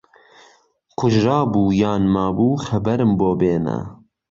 [0.99, 3.77] کوژرا بوو یان مابوو خهبهرم بۆ بێنه